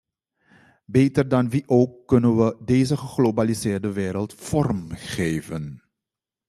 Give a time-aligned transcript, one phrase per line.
[0.85, 5.81] Beter dan wie ook, kunnen wij deze geglobaliseerde wereld vorm geven.